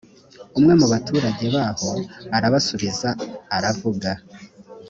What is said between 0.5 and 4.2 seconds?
umwe mu baturage baho arabasubiza aravuga